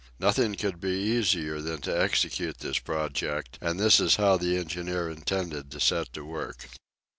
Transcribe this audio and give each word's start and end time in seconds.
Nothing 0.19 0.55
could 0.55 0.79
be 0.81 0.97
easier 0.99 1.61
than 1.61 1.79
to 1.81 1.95
execute 1.95 2.57
this 2.57 2.79
project, 2.79 3.59
and 3.61 3.79
this 3.79 3.99
is 3.99 4.15
how 4.15 4.35
the 4.35 4.57
engineer 4.57 5.07
intended 5.11 5.69
to 5.69 5.79
set 5.79 6.11
to 6.13 6.25
work. 6.25 6.69